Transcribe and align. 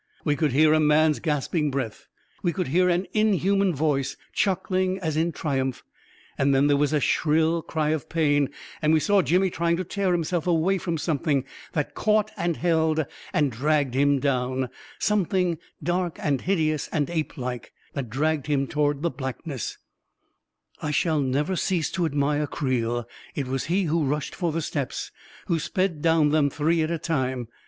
We 0.25 0.35
could 0.35 0.51
hear 0.51 0.73
a 0.73 0.79
man's 0.79 1.19
gasping 1.19 1.69
breath; 1.69 2.07
we 2.41 2.51
could 2.53 2.69
hear 2.69 2.89
an 2.89 3.05
inhuman 3.13 3.75
voice 3.75 4.17
chuckling 4.33 4.97
as 4.97 5.15
in 5.15 5.31
triumph; 5.31 5.83
and 6.39 6.55
then 6.55 6.65
there 6.65 6.75
was 6.75 6.91
a 6.91 6.99
shrill 6.99 7.61
cry 7.61 7.89
of 7.89 8.09
pain, 8.09 8.49
and 8.81 8.93
we 8.93 8.99
saw 8.99 9.21
Jimmy 9.21 9.51
trying 9.51 9.77
to 9.77 9.83
tear 9.83 10.11
himself 10.11 10.47
away 10.47 10.79
from 10.79 10.97
something 10.97 11.45
that 11.73 11.93
caught 11.93 12.31
and 12.35 12.57
held 12.57 13.05
and 13.31 13.51
dragged 13.51 13.93
him 13.93 14.17
down— 14.17 14.69
something 14.97 15.59
dark 15.83 16.17
and 16.19 16.41
hideous 16.41 16.87
and 16.87 17.07
ape 17.11 17.37
like, 17.37 17.71
that 17.93 18.09
dragged 18.09 18.47
him 18.47 18.65
toward 18.65 19.03
the 19.03 19.11
black 19.11 19.45
ness•.. 19.45 19.77
I 20.83 20.89
shall 20.89 21.19
never 21.21 21.55
cease 21.55 21.91
to 21.91 22.07
admire 22.07 22.47
Creel. 22.47 23.07
It 23.35 23.45
was 23.45 23.65
he 23.65 23.83
who 23.83 24.03
rushed 24.07 24.33
for 24.33 24.51
the 24.51 24.63
steps— 24.63 25.11
who 25.47 25.59
sped 25.59 26.01
down 26.01 26.29
them 26.29 26.49
three 26.49 26.81
at 26.81 26.89
a 26.89 26.97
time. 26.97 27.49